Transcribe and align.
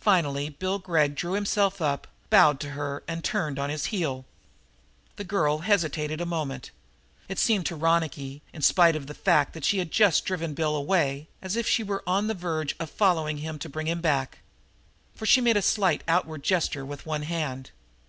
Finally 0.00 0.48
Bill 0.48 0.80
Gregg 0.80 1.14
drew 1.14 1.34
himself 1.34 1.80
up 1.80 2.08
and 2.24 2.28
bowed 2.30 2.58
to 2.58 2.70
her 2.70 3.04
and 3.06 3.22
turned 3.22 3.56
on 3.56 3.70
his 3.70 3.84
heel. 3.84 4.24
The 5.14 5.22
girl 5.22 5.58
hesitated 5.58 6.20
a 6.20 6.26
moment. 6.26 6.72
It 7.28 7.38
seemed 7.38 7.64
to 7.66 7.76
Ronicky, 7.76 8.42
in 8.52 8.62
spite 8.62 8.96
of 8.96 9.06
the 9.06 9.14
fact 9.14 9.52
that 9.54 9.64
she 9.64 9.78
had 9.78 9.92
just 9.92 10.24
driven 10.24 10.54
Bill 10.54 10.72
Gregg 10.72 10.86
away, 10.88 11.28
as 11.40 11.54
if 11.54 11.68
she 11.68 11.84
were 11.84 12.02
on 12.04 12.26
the 12.26 12.34
verge 12.34 12.74
of 12.80 12.90
following 12.90 13.36
him 13.38 13.60
to 13.60 13.68
bring 13.68 13.86
him 13.86 14.00
back. 14.00 14.40
For 15.14 15.24
she 15.24 15.40
made 15.40 15.56
a 15.56 15.62
slight 15.62 16.02
outward 16.08 16.42
gesture 16.42 16.84
with 16.84 17.06
one 17.06 17.22
hand. 17.22 17.70